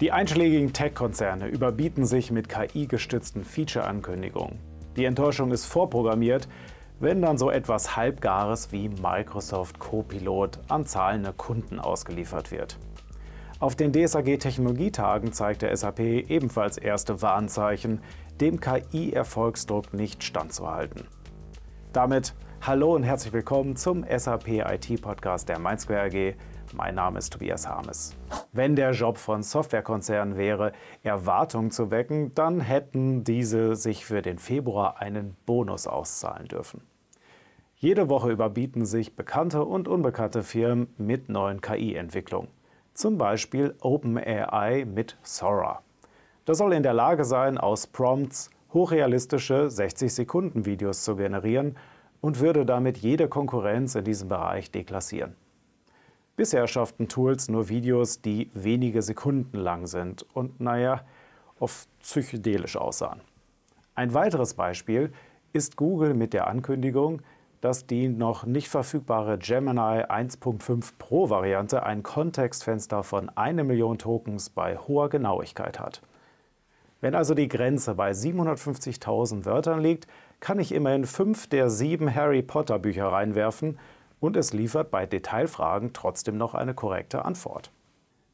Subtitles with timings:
[0.00, 4.60] Die einschlägigen Tech-Konzerne überbieten sich mit KI-gestützten Feature-Ankündigungen.
[4.96, 6.48] Die Enttäuschung ist vorprogrammiert,
[7.00, 12.78] wenn dann so etwas Halbgares wie Microsoft Copilot an zahlende Kunden ausgeliefert wird.
[13.58, 18.00] Auf den DSAG Technologietagen zeigte SAP ebenfalls erste Warnzeichen,
[18.40, 21.08] dem KI-Erfolgsdruck nicht standzuhalten.
[21.92, 26.34] Damit hallo und herzlich willkommen zum SAP IT Podcast der MindSquare AG.
[26.74, 28.16] Mein Name ist Tobias Harmes.
[28.52, 34.38] Wenn der Job von Softwarekonzernen wäre, Erwartungen zu wecken, dann hätten diese sich für den
[34.38, 36.82] Februar einen Bonus auszahlen dürfen.
[37.76, 42.48] Jede Woche überbieten sich bekannte und unbekannte Firmen mit neuen KI-Entwicklungen.
[42.92, 45.82] Zum Beispiel OpenAI mit Sora.
[46.44, 51.76] Das soll in der Lage sein, aus Prompts hochrealistische 60-Sekunden-Videos zu generieren
[52.20, 55.34] und würde damit jede Konkurrenz in diesem Bereich deklassieren.
[56.36, 61.00] Bisher schafften Tools nur Videos, die wenige Sekunden lang sind und, naja,
[61.58, 63.20] oft psychedelisch aussahen.
[63.94, 65.12] Ein weiteres Beispiel
[65.52, 67.22] ist Google mit der Ankündigung,
[67.60, 74.50] dass die noch nicht verfügbare Gemini 1.5 Pro Variante ein Kontextfenster von 1 Million Tokens
[74.50, 76.02] bei hoher Genauigkeit hat.
[77.00, 80.08] Wenn also die Grenze bei 750.000 Wörtern liegt,
[80.40, 83.78] kann ich immerhin fünf der sieben Harry Potter Bücher reinwerfen
[84.20, 87.70] und es liefert bei Detailfragen trotzdem noch eine korrekte Antwort.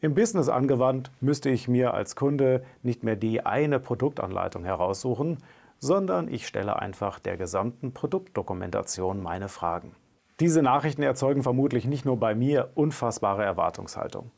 [0.00, 5.38] Im Business angewandt müsste ich mir als Kunde nicht mehr die eine Produktanleitung heraussuchen,
[5.78, 9.94] sondern ich stelle einfach der gesamten Produktdokumentation meine Fragen.
[10.38, 14.30] Diese Nachrichten erzeugen vermutlich nicht nur bei mir unfassbare Erwartungshaltung.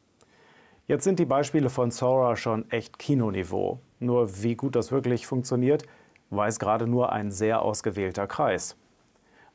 [0.87, 3.81] Jetzt sind die Beispiele von Sora schon echt Kinoniveau.
[4.01, 5.87] Nur wie gut das wirklich funktioniert,
[6.29, 8.77] weiß gerade nur ein sehr ausgewählter Kreis.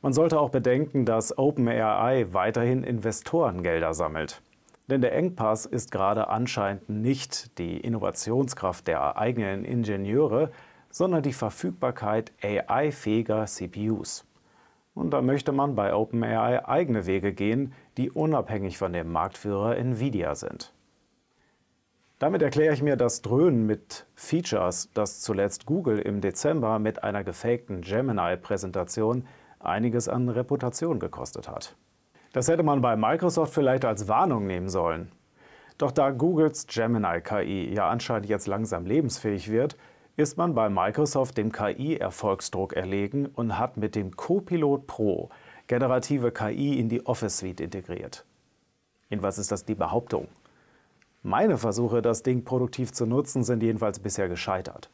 [0.02, 4.42] Man sollte auch bedenken, dass OpenAI weiterhin Investorengelder sammelt.
[4.88, 10.50] Denn der Engpass ist gerade anscheinend nicht die Innovationskraft der eigenen Ingenieure,
[10.90, 14.26] sondern die Verfügbarkeit AI-fähiger CPUs.
[14.94, 20.34] Und da möchte man bei OpenAI eigene Wege gehen, die unabhängig von dem Marktführer Nvidia
[20.34, 20.72] sind.
[22.20, 27.24] Damit erkläre ich mir das Dröhnen mit Features, das zuletzt Google im Dezember mit einer
[27.24, 29.26] gefakten Gemini-Präsentation
[29.58, 31.76] einiges an Reputation gekostet hat.
[32.34, 35.10] Das hätte man bei Microsoft vielleicht als Warnung nehmen sollen.
[35.78, 39.78] Doch da Googles Gemini KI ja anscheinend jetzt langsam lebensfähig wird,
[40.16, 45.30] ist man bei Microsoft dem KI-Erfolgsdruck erlegen und hat mit dem Copilot Pro
[45.68, 48.26] generative KI in die Office Suite integriert.
[49.08, 50.28] Jedenfalls ist das die Behauptung.
[51.22, 54.90] Meine Versuche, das Ding produktiv zu nutzen, sind jedenfalls bisher gescheitert.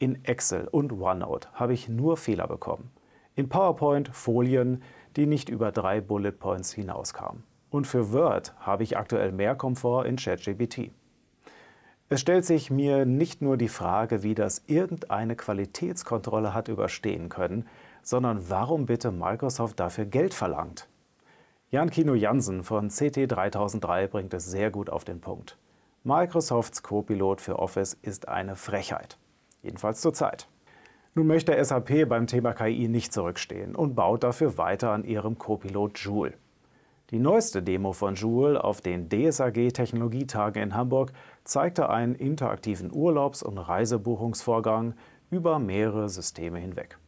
[0.00, 2.90] In Excel und OneNote habe ich nur Fehler bekommen.
[3.36, 4.82] In PowerPoint Folien,
[5.14, 7.44] die nicht über drei Bullet Points hinauskamen.
[7.70, 10.90] Und für Word habe ich aktuell mehr Komfort in ChatGPT.
[12.08, 17.68] Es stellt sich mir nicht nur die Frage, wie das irgendeine Qualitätskontrolle hat überstehen können,
[18.02, 20.88] sondern warum bitte Microsoft dafür Geld verlangt.
[21.72, 25.56] Jan Kino Jansen von CT 3003 bringt es sehr gut auf den Punkt.
[26.02, 29.18] Microsofts Copilot für Office ist eine Frechheit.
[29.62, 30.48] Jedenfalls zur Zeit.
[31.14, 35.96] Nun möchte SAP beim Thema KI nicht zurückstehen und baut dafür weiter an ihrem Copilot
[36.00, 36.34] Joule.
[37.10, 41.12] Die neueste Demo von Joule auf den DSAG Technologietagen in Hamburg
[41.44, 44.94] zeigte einen interaktiven Urlaubs- und Reisebuchungsvorgang
[45.30, 46.98] über mehrere Systeme hinweg.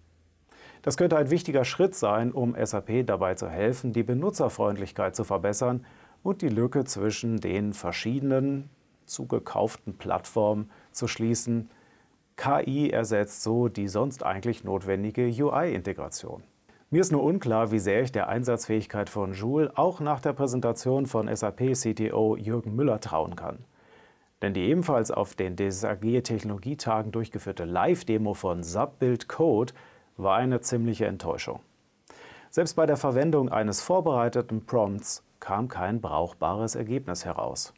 [0.83, 5.87] Das könnte ein wichtiger Schritt sein, um SAP dabei zu helfen, die Benutzerfreundlichkeit zu verbessern
[6.23, 8.69] und die Lücke zwischen den verschiedenen
[9.07, 11.71] zugekauften Plattformen zu schließen,
[12.37, 16.43] KI ersetzt so die sonst eigentlich notwendige UI-Integration.
[16.91, 21.07] Mir ist nur unklar, wie sehr ich der Einsatzfähigkeit von Joule auch nach der Präsentation
[21.07, 23.65] von SAP-CTO Jürgen Müller trauen kann.
[24.43, 29.73] Denn die ebenfalls auf den DSAG Technologietagen durchgeführte Live-Demo von Subbuild Code
[30.17, 31.61] war eine ziemliche Enttäuschung.
[32.51, 37.73] Selbst bei der Verwendung eines vorbereiteten Prompts kam kein brauchbares Ergebnis heraus.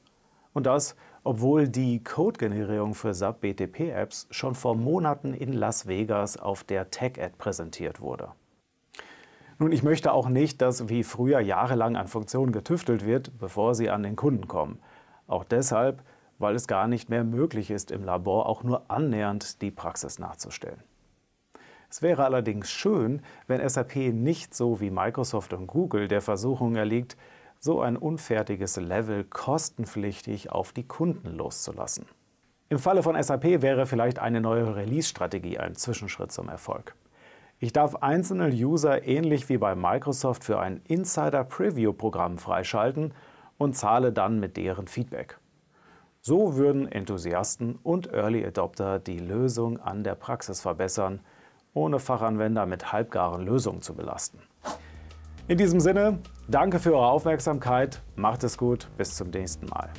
[0.52, 6.90] Und das, obwohl die Code-Generierung für SAP-BTP-Apps schon vor Monaten in Las Vegas auf der
[6.90, 8.28] TechEd präsentiert wurde.
[9.58, 13.88] Nun, ich möchte auch nicht, dass wie früher jahrelang an Funktionen getüftelt wird, bevor sie
[13.88, 14.80] an den Kunden kommen.
[15.26, 16.02] Auch deshalb,
[16.38, 20.82] weil es gar nicht mehr möglich ist, im Labor auch nur annähernd die Praxis nachzustellen.
[21.94, 27.16] Es wäre allerdings schön, wenn SAP nicht so wie Microsoft und Google der Versuchung erliegt,
[27.60, 32.06] so ein unfertiges Level kostenpflichtig auf die Kunden loszulassen.
[32.68, 36.96] Im Falle von SAP wäre vielleicht eine neue Release-Strategie ein Zwischenschritt zum Erfolg.
[37.60, 43.14] Ich darf einzelne User ähnlich wie bei Microsoft für ein Insider-Preview-Programm freischalten
[43.56, 45.38] und zahle dann mit deren Feedback.
[46.20, 51.20] So würden Enthusiasten und Early Adopter die Lösung an der Praxis verbessern,
[51.74, 54.38] ohne Fachanwender mit halbgaren Lösungen zu belasten.
[55.46, 59.90] In diesem Sinne, danke für eure Aufmerksamkeit, macht es gut, bis zum nächsten Mal.